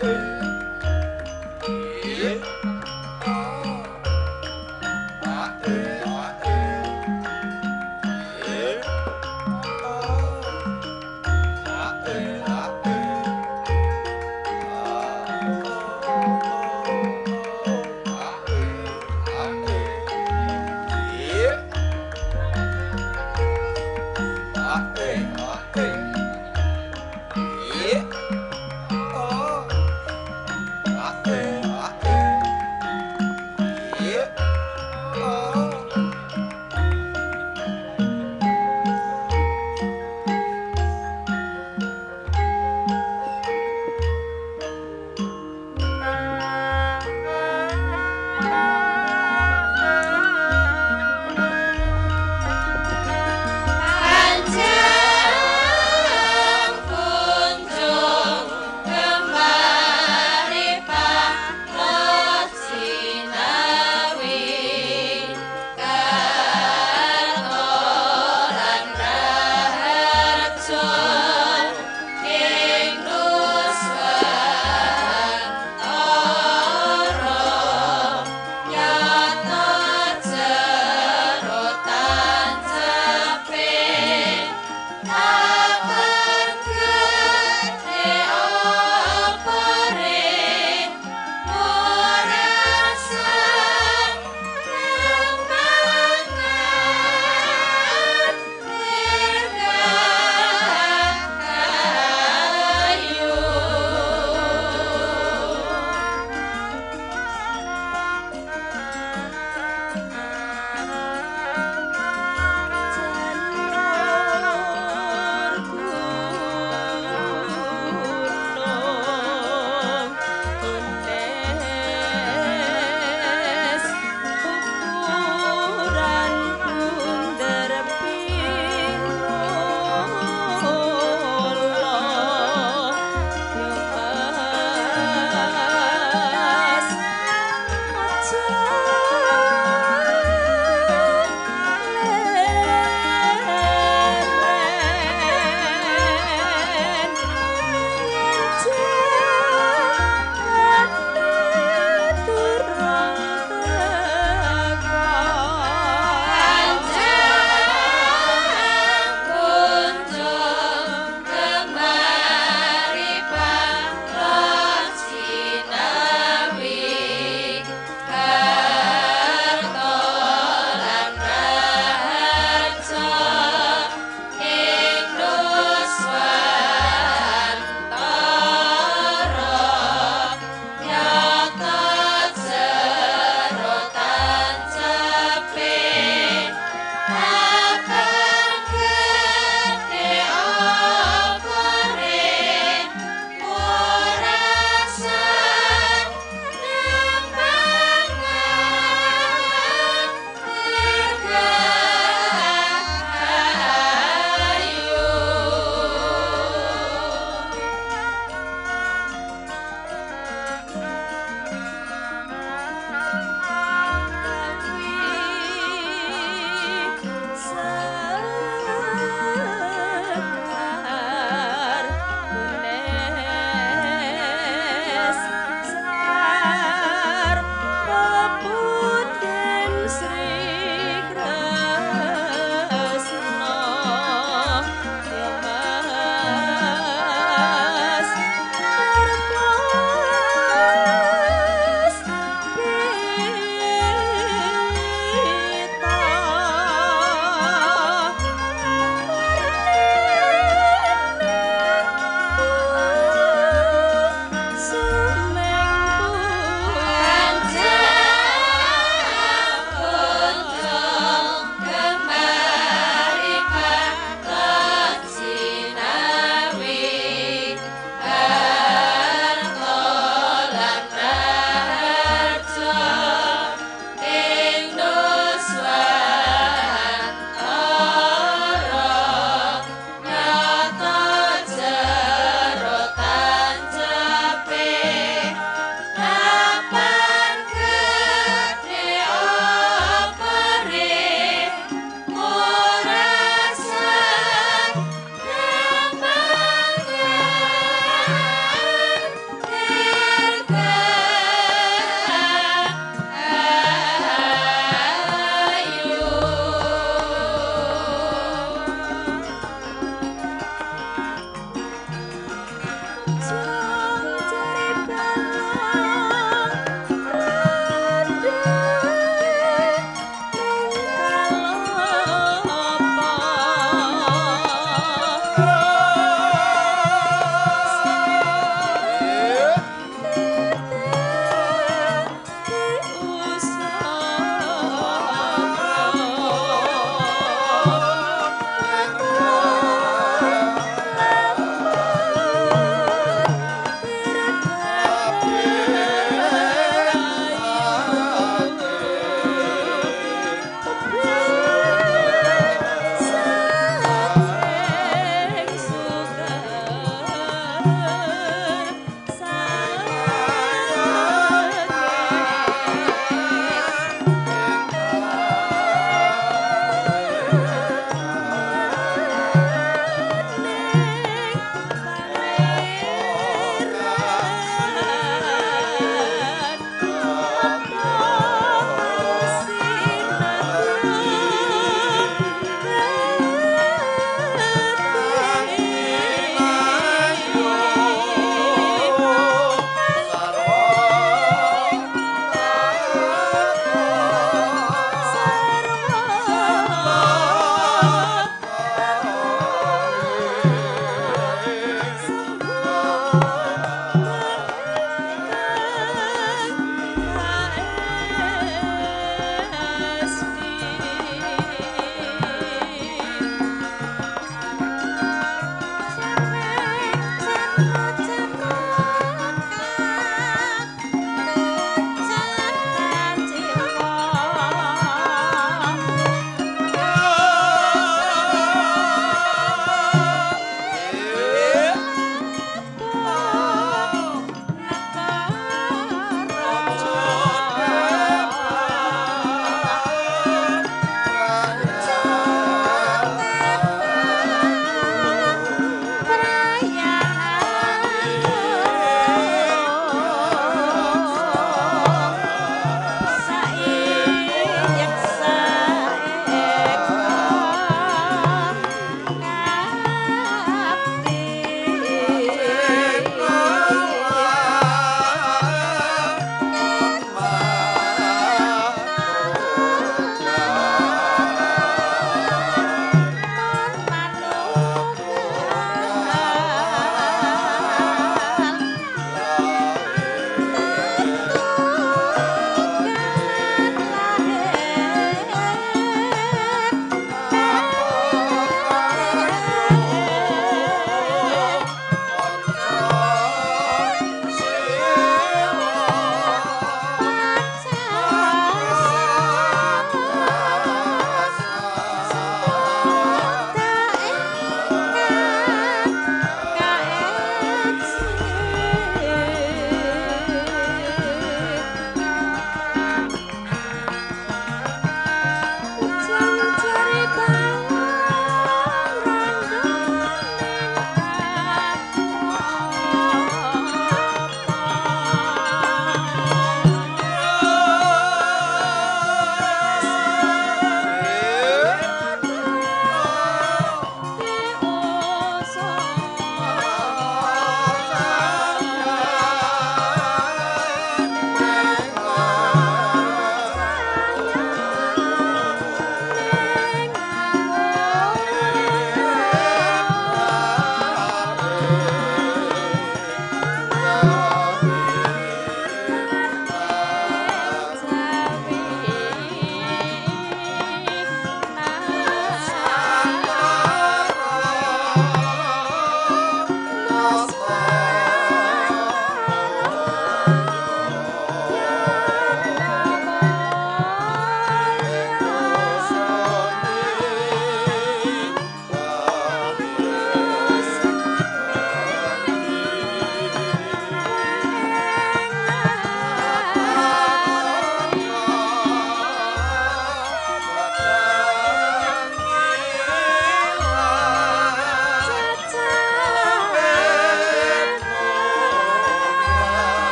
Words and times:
Hey. 0.00 0.37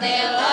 their 0.00 0.30
love. 0.32 0.51